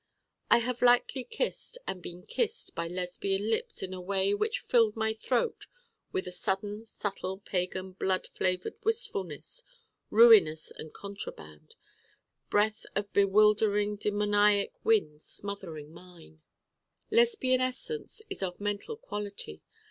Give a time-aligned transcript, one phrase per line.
[0.49, 4.95] I have lightly kissed and been kissed by Lesbian lips in a way which filled
[4.95, 5.67] my throat
[6.11, 9.61] with a sudden subtle pagan blood flavored wistfulness,
[10.09, 11.75] ruinous and contraband:
[12.49, 16.41] breath of bewildering demoniac winds smothering mine.
[17.11, 19.61] Lesbian essence is of mental quality.